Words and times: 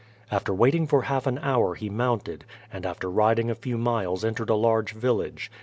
After 0.31 0.51
waiting 0.51 0.87
for 0.87 1.03
half 1.03 1.27
an 1.27 1.37
hour 1.43 1.75
he 1.75 1.87
mounted, 1.87 2.43
and 2.73 2.87
after 2.87 3.07
riding 3.07 3.51
a 3.51 3.53
few 3.53 3.77
miles 3.77 4.25
entered 4.25 4.49
a 4.49 4.55
large 4.55 4.93
village. 4.93 5.51